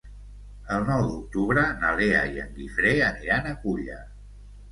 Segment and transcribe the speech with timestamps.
[0.75, 3.99] El nou d'octubre na Lea i en Guifré aniran a Culla.